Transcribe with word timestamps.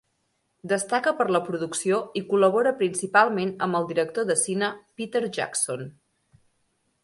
Destaca 0.69 1.11
per 1.19 1.27
la 1.35 1.41
producció 1.49 1.99
i 2.21 2.23
col·labora 2.31 2.73
principalment 2.81 3.53
amb 3.69 3.81
el 3.83 3.87
director 3.95 4.29
de 4.33 4.41
cine 4.47 4.73
Peter 5.03 5.25
Jackson. 5.41 5.89